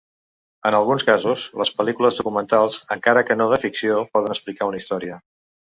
En 0.69 0.77
alguns 0.77 1.05
casos, 1.09 1.43
les 1.63 1.73
pel·lícules 1.81 2.19
documentals, 2.23 2.81
encara 2.99 3.27
que 3.29 3.41
no 3.43 3.51
de 3.55 3.63
ficció, 3.69 4.03
poden 4.17 4.39
explicar 4.39 4.73
una 4.73 4.83
història. 4.85 5.25